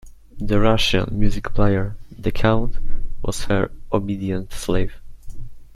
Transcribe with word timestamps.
The 0.39 0.59
Russian 0.59 1.09
music 1.19 1.53
player, 1.53 1.95
the 2.09 2.31
Count, 2.31 2.79
was 3.21 3.43
her 3.45 3.69
obedient 3.93 4.51
slave. 4.51 4.95